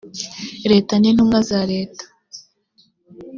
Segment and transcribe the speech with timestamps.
[0.71, 2.03] leta n intumwa za leta